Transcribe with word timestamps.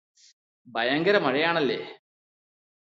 ഭയങ്കര 0.67 1.17
മഴയാണല്ലേ? 1.17 1.79